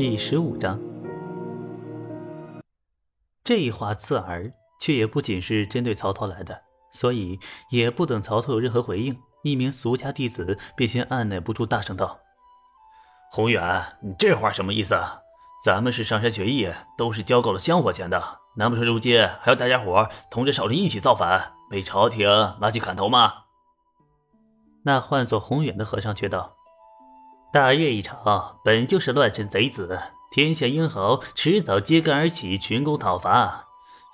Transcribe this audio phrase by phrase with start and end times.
[0.00, 0.80] 第十五章，
[3.44, 6.58] 这一话刺耳，却也不仅是针对曹操来的，
[6.90, 7.38] 所以
[7.68, 12.18] 也不等曹操有任何回应，一名俗家弟子便先按耐不住，大声道
[13.30, 14.98] ：“宏远，你这话什么意思？
[15.62, 22.26] 咱们是上山学艺，都是交够了香火钱的，难不成如今还要大家伙同着少林一起造反，被朝廷
[22.58, 23.34] 拉去砍头吗？”
[24.82, 26.56] 那唤作宏远的和尚却道。
[27.52, 29.98] 大业一场，本就是乱臣贼子，
[30.30, 33.66] 天下英豪迟早揭竿而起，群攻讨伐。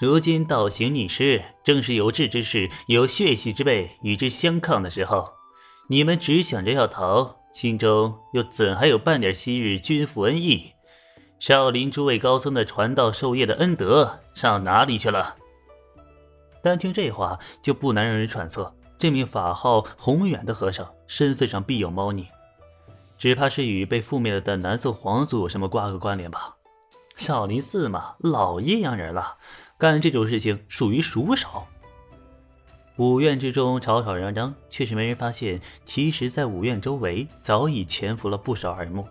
[0.00, 5.32] 如今倒行逆施，正是有志之士、有血气之辈与之相抗的时候。
[5.88, 10.70] 你们只想着要逃，心中又怎还有半点昔日君父恩义？
[11.40, 15.34] 少林诸位高僧的传道授业的恩德上哪里去了？
[16.62, 22.28] 单听这话，就不难让人揣测，这名法号宏远的和尚身份上必有猫腻。
[23.16, 26.56] 只怕是与被覆灭了的南宋皇族有什么瓜葛关联吧？
[27.16, 29.36] 少林寺嘛，老阴阳人了，
[29.78, 31.64] 干这种事情属于熟手。
[32.96, 39.06] 五院之中吵吵嚷嚷，却是没人发现，其实，在五院周围早已潜伏了不少耳目。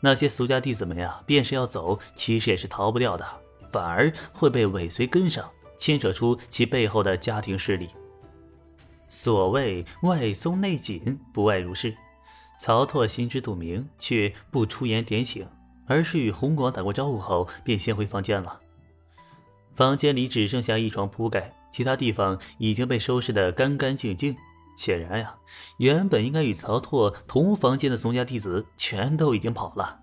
[0.00, 3.26] 那些俗家弟子们呀，便是要走，其实也是逃不掉的，
[3.70, 7.90] 反而会被尾随跟上，牵扯出其背后的家庭势力。
[9.08, 11.94] 所谓外松内紧，不外如是。
[12.62, 15.48] 曹拓心知肚明，却不出言点醒，
[15.86, 18.60] 而是与洪广打过招呼后，便先回房间了。
[19.74, 24.36] 房间里只剩下一床铺盖，其他地方已经被收拾得干干净净。
[24.76, 25.34] 显然呀，
[25.78, 29.98] 原本应该与曹拓同房间的宗家弟子，全都已经跑了。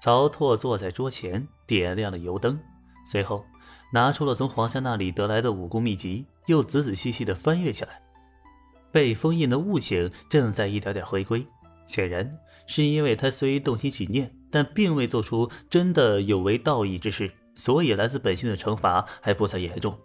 [0.00, 2.58] 曹拓坐在桌前，点亮了油灯，
[3.06, 3.44] 随后
[3.92, 8.02] 拿出了从皇上那里得来的武功秘籍，又仔仔细细地翻阅起来。
[8.90, 11.46] 被封印的悟性正在一点点回归，
[11.86, 19.98] 显然是因为他虽动心起念，但并未做出真的有违道义之事，所以来自本性的惩罚还不算严重。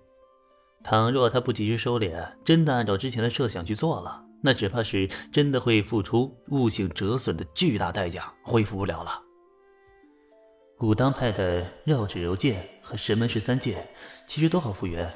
[0.84, 9.22] 倘若他不及时收敛，真的按照之前的设想去做了，那只怕是真的会付出悟性折损的巨大代价，恢复不了了。
[10.80, 13.88] 武当派的绕指柔剑和神门十三剑，
[14.28, 15.10] 其实都好复原。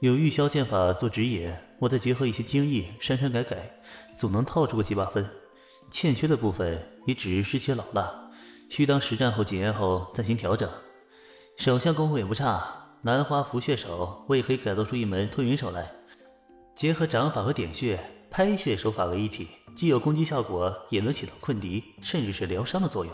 [0.00, 3.68] 有玉箫剑法做指引，我再结合一些精义删删改改，
[4.16, 5.28] 总能套出个七八分。
[5.90, 8.30] 欠缺的部分也只是失些老了，
[8.68, 10.70] 需当实战后检验后再行调整。
[11.56, 12.62] 手相功夫也不差，
[13.02, 15.90] 兰花拂穴手我也可以改造出一门吞云手来，
[16.76, 17.98] 结合掌法和点穴、
[18.30, 23.12] 拍穴手法为一体，既有攻击效果，也能起到困敌甚至是疗伤的作用。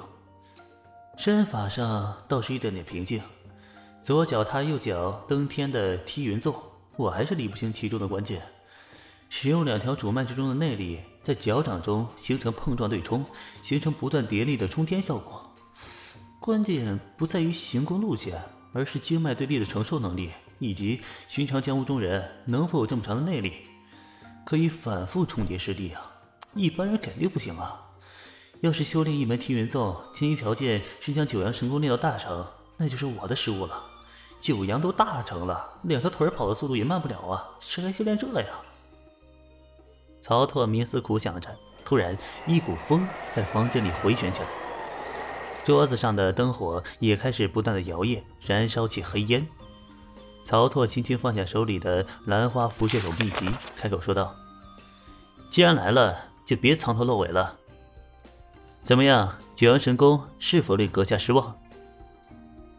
[1.17, 3.23] 身法上倒是一点点平静，
[4.03, 6.55] 左脚踏右脚登天的踢云纵。
[6.97, 8.43] 我还是理不清其中的关键。
[9.31, 13.25] 使用两条主脉之中的内力，在脚掌中形成碰撞对冲，
[13.63, 15.53] 形成不断叠力的冲天效果。
[16.39, 18.41] 关键不在于行功路线，
[18.73, 23.55] 而是经脉对力的承受能力，以及寻常江湖中人能否有这么长的内力，
[24.45, 26.13] 可以反复重叠施力啊！
[26.55, 27.81] 一般人肯定不行啊！
[28.61, 33.94] 要是修炼一门天元纵，前提条件是将九阳神功练到大成，那就是我的失误了。
[34.45, 37.43] 九阳都大成了，两条腿跑的速度也慢不了啊！
[37.61, 38.49] 谁来修炼这呀？
[40.21, 41.49] 曹拓冥思苦想着，
[41.83, 42.15] 突然
[42.47, 44.49] 一股风在房间里回旋起来，
[45.65, 49.47] 桌子上的灯火也开始不断的摇曳，燃烧起黑烟。
[50.45, 54.37] 曹拓轻轻放下手里的兰花拂穴手秘籍，开口说道
[55.51, 57.57] ：“既然来了，就别藏头露尾了。
[58.83, 61.59] 怎么样，九阳神功是否令阁下失望？”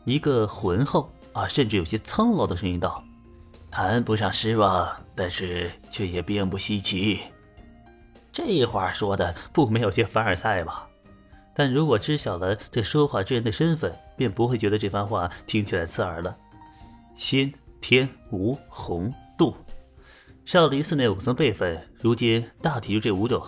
[0.06, 1.10] 一个浑厚。
[1.36, 3.04] 啊，甚至有些苍老的声音道
[3.70, 7.20] ：“谈不上失望，但是却也并不稀奇。”
[8.32, 10.88] 这话说的不没有些凡尔赛吧？
[11.54, 16.34] 但如果知晓了这说话之人的身份，便不会觉得这番话听起来刺耳了。
[17.18, 19.54] 先、天、吴、洪、杜，
[20.46, 23.46] 少林寺内武僧辈分，如今大体就这五种。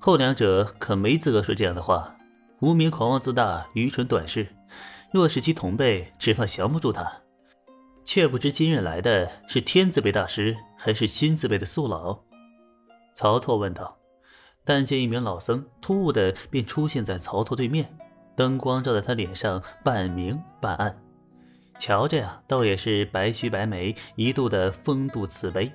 [0.00, 2.16] 后两者可没资格说这样的话，
[2.58, 4.48] 无名狂妄自大，愚蠢短视。
[5.12, 7.12] 若是其同辈，只怕降不住他。
[8.04, 12.18] 却不知今日来的是天字辈大师，还是心字辈的宿老？
[13.14, 13.98] 曹拓问道。
[14.64, 17.94] 但见一名老僧突兀的便出现在曹拓对面，
[18.34, 20.96] 灯光照在他脸上，半明半暗。
[21.78, 25.70] 瞧着呀，倒也是白须白眉，一度的风度慈悲。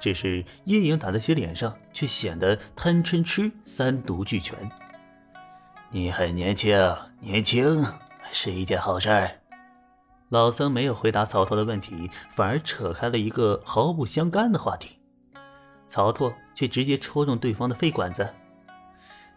[0.00, 4.56] 只是阴影打在其脸上，却显得贪嗔痴三毒俱全。
[5.90, 6.74] 你很年轻，
[7.20, 7.84] 年轻。
[8.32, 9.30] 是一件好事儿。
[10.30, 14.98] 老僧没有回答曹操的问题，反而扯开了一个毫不相干的话题。
[15.86, 18.26] 曹拓却直接戳中对方的肺管子。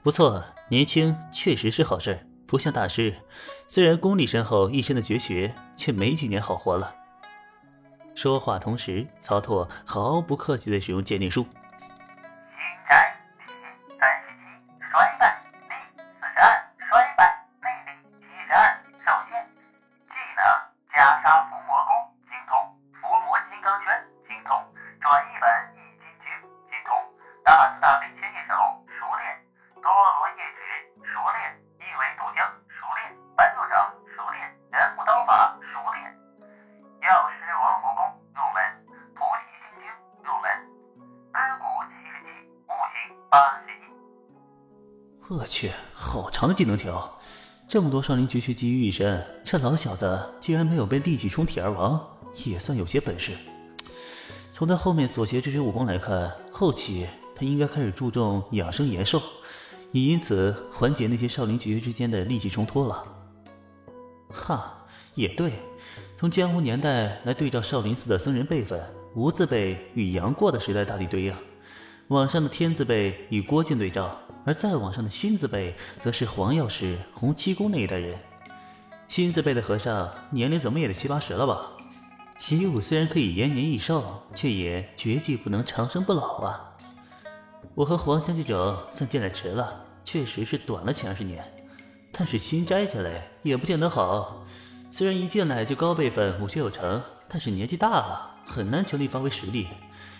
[0.02, 2.26] 不错，年轻确实是好事儿。
[2.48, 3.14] 不像大师，
[3.68, 6.96] 虽然功力深厚，一身的绝学，却没几年好活了。
[8.14, 11.46] 说话同时，曹拓毫不客气地使用鉴定术。
[45.28, 47.12] 我去，好长的技能条，
[47.68, 52.00] 这么多少林绝学集于一身，这老小子竟然没有被力气冲体而亡，
[52.46, 53.32] 也算有些本事。
[54.54, 59.20] 从他后面所学这些武功来看，后期他应该开始注重养生延寿，
[59.92, 63.04] 也因此缓解那些少林绝学之间的力气冲突了。
[64.30, 64.86] 哈，
[65.16, 65.54] 也对，
[66.20, 68.80] 从江湖年代来对照少林寺的僧人辈分，
[69.16, 71.34] 无字辈与杨过的时代大体对应，
[72.10, 74.16] 网上的天字辈与郭靖对照。
[74.46, 78.18] 而再往上的新字辈，则是黄药师、洪七公那一代人。
[79.08, 81.72] 新字辈的和尚年龄怎么也得七八十了吧？
[82.38, 86.76] 习武虽然可以延年益寿，却也绝技不能长生不老啊！
[87.74, 91.44] 我和黄香这种算进来迟了，确实是短了前二十年。
[92.12, 94.46] 但是新斋这类也不见得好，
[94.92, 99.68] 虽然一进来就高辈分、武学有成，但是年纪大了，很难全力发挥实力，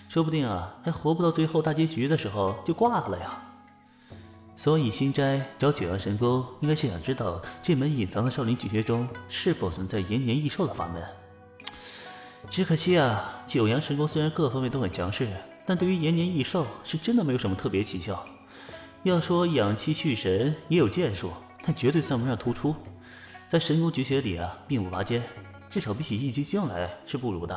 [0.08, 3.42] 说不定啊，还活不到最后大结局的时候就挂了呀！
[4.66, 11.00] 所以，新斋找九阳神功，应该是想知道这门隐藏的少林绝学中是否存在延年益寿的法门。
[12.50, 15.28] 只可惜啊，九阳神功虽然各方面都很强势，
[15.64, 18.26] 但对于延年益寿是真的没有什么特别奇效。
[19.04, 21.30] 要说养气蓄神也有建树，
[21.62, 22.74] 但绝对算不上突出。
[23.46, 25.22] 在神功绝学里啊，并不拔尖，
[25.70, 27.56] 至少比起易筋经来是不如的。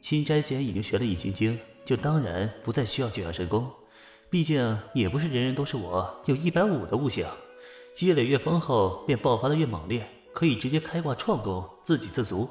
[0.00, 3.68] 新斋既然已经学了易筋经，就当然不再需要九阳神功。
[4.32, 7.26] 毕竟也不是人人都是我有一百五的悟性，
[7.94, 12.48] 积累越丰厚，便爆发的越猛烈，可以直接开挂创功，自给自足。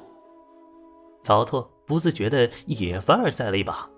[1.24, 3.89] 曹拓不自觉的也凡尔赛了一把。